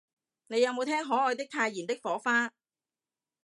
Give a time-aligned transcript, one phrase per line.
[0.47, 2.51] 你有無聽可愛的太妍的火花